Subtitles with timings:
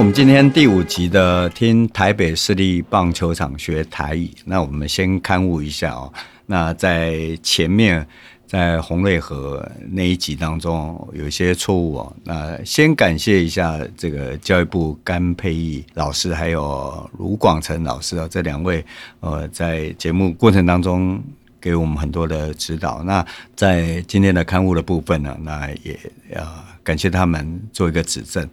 [0.00, 6.10] 我们今天第五集的听台北市立棒球场学台语，那我们先勘误一下哦。
[6.46, 8.04] 那在前面
[8.46, 12.16] 在红瑞河那一集当中有一些错误哦。
[12.24, 18.82] 那先感谢一下这个教育部甘佩义老师还有卢广成老师啊，这两位
[19.20, 21.22] 呃在节目过程当中
[21.60, 23.02] 给我们很多的指导。
[23.02, 23.22] 那
[23.54, 25.94] 在今天的勘误的部分呢，那也
[26.34, 26.42] 要
[26.82, 28.48] 感谢他们做一个指正。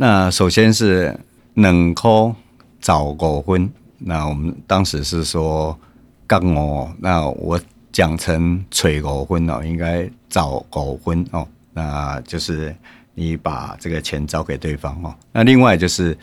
[0.00, 1.12] 那首先是
[1.54, 2.08] 两块
[2.80, 5.76] 找五分，那我们当时是说
[6.24, 12.72] 刚哦，那我讲成催过婚哦，应该早过婚哦，那就是
[13.14, 15.12] 你把这个钱找给对方哦。
[15.32, 16.16] 那另外就是。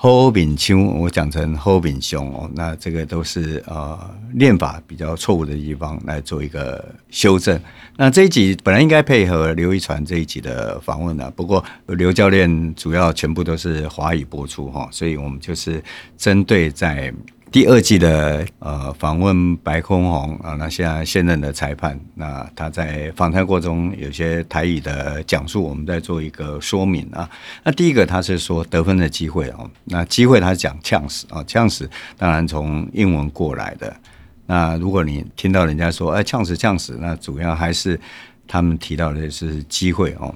[0.00, 3.98] 后敏胸，我讲成后敏胸哦，那这个都是呃
[4.34, 7.60] 练法比较错误的地方，来做一个修正。
[7.96, 15.82] 那这一集本来应该配合刘一传这一集的访问的，不过刘教练主要全部都是华语播出哈，所以我们就是
[16.16, 17.12] 针对在。
[17.50, 27.28] 第二季的呃访问白空宏啊，那现在现任的裁判，那他在访谈过程中有些台语的讲述，我们在做一个说明啊。
[27.64, 31.88] 那第一个他是说得分的机会哦，那机会他讲呛死啊呛死
[32.18, 33.96] 当然从英文过来的。
[34.44, 37.98] 那如果你听到人家说哎呛死呛死那主要还是
[38.46, 40.34] 他们提到的是机会哦。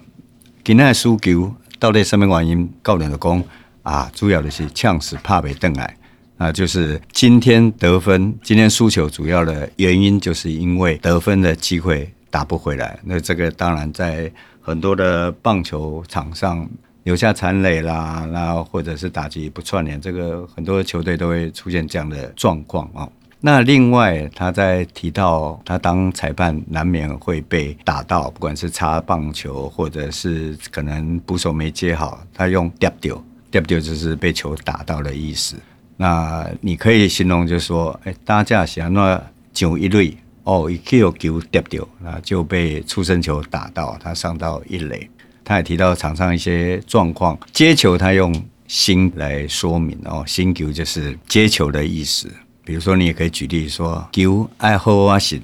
[0.65, 2.73] 今天输球到底什么原因？
[2.83, 3.45] 教练的讲
[3.83, 5.95] 啊，主要的是呛死怕被邓来。
[6.43, 12.99] 啊，就是今天得分，今天输球主要的原因就是因为得分的机会打不回来。
[13.05, 14.29] 那这个当然在
[14.61, 16.69] 很多的棒球场上
[17.05, 23.09] 留下残垒啦，那或者是打击不串联，这个很多球队都会出现这样的状况啊。
[23.39, 35.55] 那另外他在提到他当裁判难免会被打到，不管是擦棒球或者是可能捕手没接好，他用掉丢掉丢就是被球打到的意思。
[36.03, 39.23] 那你可以形容，就是说，哎，大家想那
[39.55, 45.09] 上一垒哦，一球球跌掉，那就被出身球打到，他上到一垒。
[45.45, 48.35] 他也提到场上一些状况，接球他用
[48.67, 52.29] 心来说明哦，心球就是接球的意思。
[52.65, 55.41] 比如说，你也可以举例说，球爱好啊行，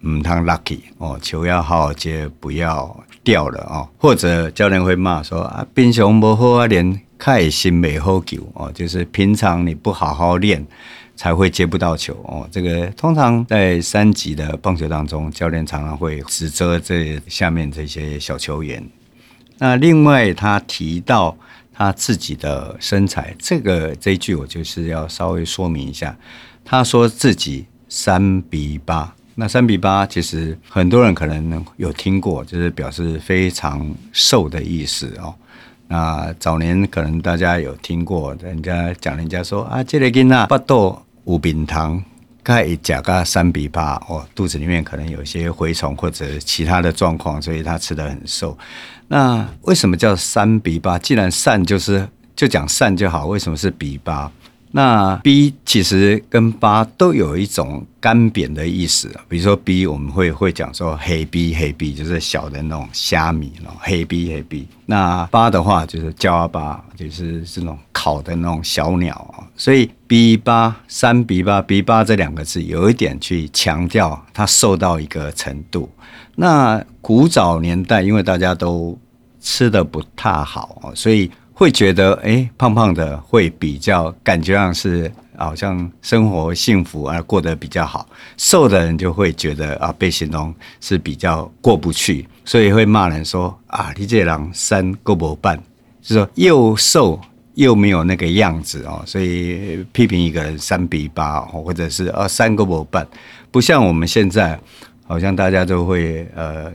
[0.00, 3.88] 唔通 lucky 哦，球要好好接，不要掉了哦。
[3.96, 6.66] 或者教练会骂说啊，平常无好啊
[7.24, 10.62] 太心美好球哦，就是平常你不好好练，
[11.16, 12.46] 才会接不到球哦。
[12.52, 18.86] 这个通常在三级的棒球当中，教练常常会指责这下面这些小球员。
[19.56, 21.34] 那另外他提到
[21.72, 26.14] 他自己的身材，这个这一句我就是要稍微说明一下。
[26.62, 35.34] 他说自己三比八，那三比八其实很多人可能有听过，就是表示非常瘦的意思哦。
[35.88, 42.02] 那早年可能大家有听过，人家讲人家说啊，这个囡仔腹肚有便当，
[42.42, 48.56] 盖一甲个三比八哦，肚子里面可能有些蛔虫或者其他的状况，所以他吃的很瘦。
[49.08, 50.98] 那为什么叫三比八？
[50.98, 54.30] 既然善就是就讲善就好，为什么是比八？
[54.76, 64.66] 那 B 其实跟八都有一种干扁的意思，比如说 B 我们会会讲说黑 B 黑 B 就是小的那种虾米，黑 B 黑 B。
[64.84, 69.46] 那八的话就是叫阿八，就是这种烤的那种小鸟啊。
[69.56, 75.88] 所以 B 八三比八 B 八这两个字有一点去强调它瘦到一个程度。
[76.34, 78.98] 那古早年代因为大家都
[79.40, 81.30] 吃的不太好，所以。
[81.56, 95.56] 会觉得哎、胖胖的会比较感觉上是好像生活幸福而过得比较好，瘦的人就会觉得啊，被形容是比较过不去，所以会骂人说啊，你这人三够不半，
[96.02, 97.20] 就是说又瘦
[97.54, 103.06] 又没有那个样子哦，所以批评一个人三比八，或者是啊三个不半，
[103.52, 104.58] 不像我们现在，
[105.06, 106.72] 好像大家都会呃。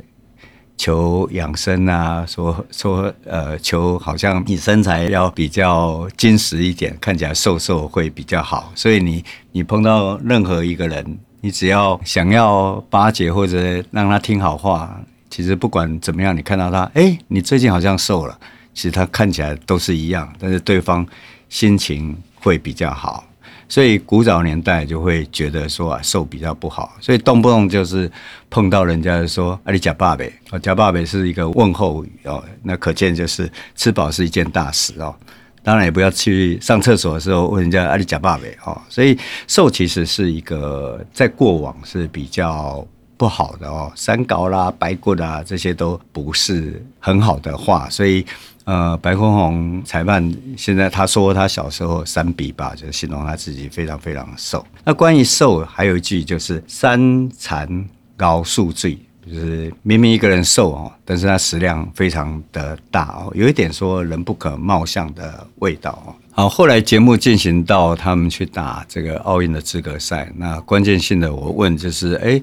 [0.79, 8.71] 求养生啊，说说呃，求好像你身材要比较精实一点，看起来瘦瘦会比较好。
[8.75, 9.21] 所以你
[9.51, 14.97] 你碰到任何一个人，你只要想要巴结或者让他听好话，
[15.29, 18.39] 其实不管怎么样，你看到他，哎、你最近好像瘦了，
[18.73, 21.05] 其实他看起来都是一样，但是对方
[21.49, 23.25] 心情会比较好。
[23.69, 28.11] 所以古早年代就会觉得说啊，瘦比较不好，所以动不动就是
[28.49, 30.25] 碰到人家说啊，你呷饱没？
[30.49, 35.15] 哦，呷饱没是一个问候语哦，那可见就是吃饱是一件大事哦。
[35.61, 38.49] 当然也不要去上厕所的时候问人家啊，你呷饱没？
[38.65, 39.15] 哦，所以
[39.47, 42.83] 瘦其实是一个在过往是比较
[43.17, 48.25] 不好的哦，三高啦、白骨啦这些都不是很好的话，所以。
[48.69, 54.63] 呃，白坤宏裁判现在他说他小时候三比八，就是形容他自己非常非常瘦。
[54.83, 57.67] 那关于瘦，还有一句就是三残
[58.15, 58.95] 高宿醉，
[59.25, 66.13] 就是明明一个人瘦哦，但是他食量非常的大哦，有一点说人不可貌相的味道哦。
[66.29, 72.39] 好，后来节目进行到他们去打这个奥运的资格赛，那关键性的我问就是，哎，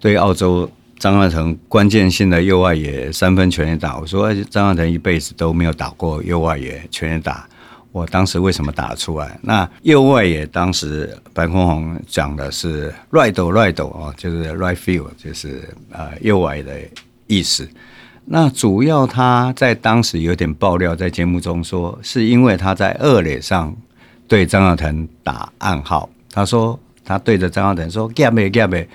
[0.00, 0.70] 对澳洲。
[0.98, 7.46] 张耀腾关键性的右外野三分全垒打，我说张耀腾一辈子都没有打过右外野全垒打，
[7.92, 9.38] 我当时为什么打出来？
[9.42, 16.72] 那右外野当时白昆弘讲的是 right right 哦，就是 right field，就是呃右外的
[17.26, 17.68] 意思。
[18.24, 23.74] 那主要他在当时有点爆料，在节目中说，是因为他在二垒上
[24.26, 28.86] 对张耀腾打暗号，他说他对着张耀腾说 get me get me。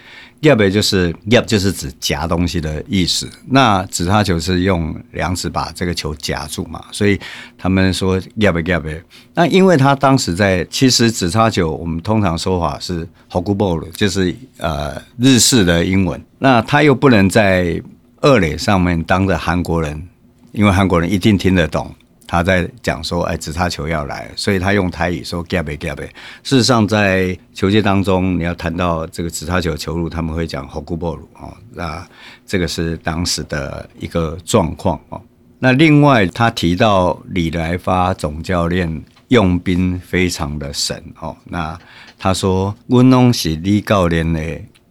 [0.42, 3.30] 要不就是 gap 就是指夹东西的意思。
[3.48, 7.20] 那指叉球是用两指把这个球夹住嘛，所以
[7.60, 9.02] 他们说 gap gap。
[9.36, 16.20] 那因为他当时在，其实指叉球我们通常说法是 hokuball，就是呃日式的英文。
[16.40, 17.80] 那他又不能在
[18.22, 20.08] 二垒上面当着韩国人，
[20.54, 21.94] 因为韩国人一定听得懂。
[22.32, 25.98] 他在讲说，哎，指叉球要来，所以他用台语说 “gap gap”。
[26.44, 31.54] 事实上，在球界当中，你要谈到这个指叉球球路，他们会讲 “hokuball” 哦。
[31.74, 32.08] 那
[32.48, 35.22] 这个是当时的一个状况哦。
[35.60, 41.36] 那另外，他提到李来发总教练用兵非常的神哦。
[41.44, 41.78] 那
[42.18, 44.42] 他说：“温龙是李教练的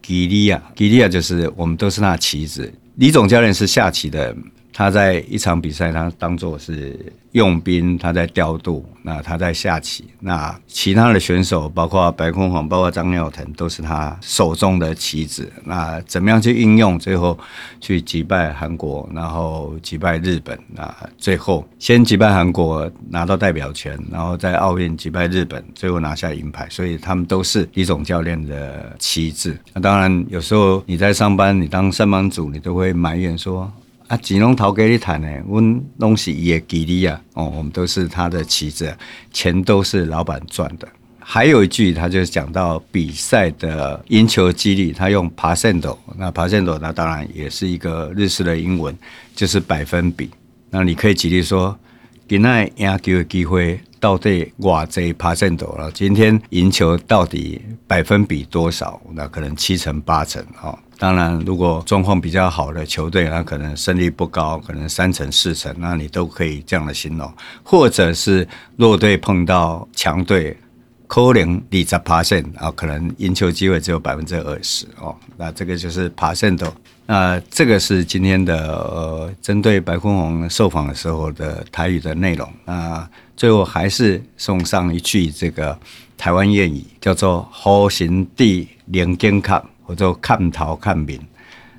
[0.03, 2.71] 吉利亚，吉利亚就是我们都是那棋子。
[2.97, 4.37] 李总教练是下棋的。”
[4.73, 6.99] 他在一场比赛，他当做是
[7.33, 15.51] 用兵，他在调度，那他在下棋，那其他的选手，包括白昆弘，包括张耀腾，都是他手中的棋子。
[15.65, 16.99] 那怎么样去应用？
[16.99, 17.39] 最后
[17.81, 26.67] 去击败韩国，然后击败日本，那最后先击败韩国拿到代表权，然后在奥运击败日本，最后拿下银牌。
[26.69, 29.57] 所以他们都是李总教练的棋子。
[29.73, 33.71] 那当然，有时候你在上班，你当上班族，你都会埋怨说。
[34.11, 35.63] 啊，钱拢投给你谈呢，我
[35.99, 38.93] 拢是伊的吉利啊，哦，我们都是他的棋子，
[39.33, 40.89] 钱都是老板赚的。
[41.21, 48.93] 还有一句，他就讲到比赛的赢球几率，他用 percent，那 percent 那当然也是一个日式的英文，
[49.37, 50.29] 就是百分比。
[50.71, 51.79] 那你可以举例说，
[52.27, 55.89] 今天赢球的机会到底偌济 percent 了？
[55.93, 59.01] 今天赢球到底百分比多少？
[59.13, 60.77] 那可能七成八成哈。
[61.01, 67.33] 当然，如果状况比较好的球队，那可能胜率不高，可能三成四成，那你都可以这样的形容。
[67.63, 70.55] 或者是弱队碰到强队，
[71.07, 75.17] 可能二十 percent 啊，可能赢球机会只有百分之二十哦。
[75.39, 76.63] 那这个就是 percent。
[77.07, 78.55] 那这个是今天的
[78.85, 82.47] 呃，针对白坤宏受访的时候的台语的内容。
[82.67, 85.77] 那最后还是送上一句这个
[86.19, 89.65] 台湾谚语，叫做“好心地连健康”。
[89.91, 91.19] 我就看头看面，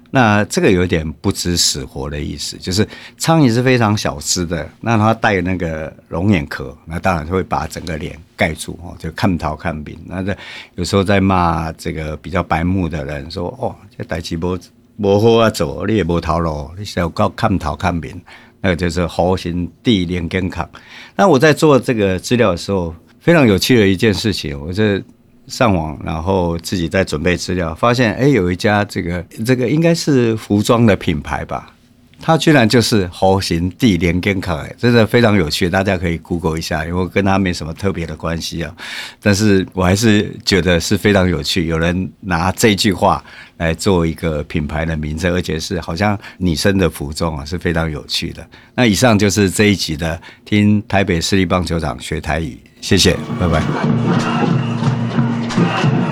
[0.10, 2.86] 那这个有点不知死活的意思，就是
[3.18, 9.98] 苍蝇是非常小只的，那它带那个龙眼壳，那当然就会把整个脸盖住哦，就看头看面。
[10.06, 10.36] 那这
[10.76, 14.60] 有时候在骂这个比较白目的人说：“哦，这代志无
[14.98, 18.22] 无好啊做，你也无头路，你是要搞看头看面。”
[18.60, 20.70] 那个就是好心地连健康。
[21.16, 25.02] 那我在做这个资料的时候，非常有趣的一件事情，我这。
[25.48, 31.74] 上网，然后自己在准备资料，发现哎，有一家这个这个应该是服装的品牌吧，
[32.22, 38.74] 它居然就是猴形地连根卡，真的非常有趣，大家可以 Google 一下，因为跟它没什么特别的关系啊，
[39.22, 43.22] 但是我还是觉得是非常有趣，有人拿这句话
[43.58, 48.48] 来做一个品牌的名称，而且是好像女生的服装啊，是非常有趣的。
[48.76, 54.61] 那以上就是这一集的听台北市立棒球场学台语，谢谢，拜拜。
[55.62, 56.11] Thank you.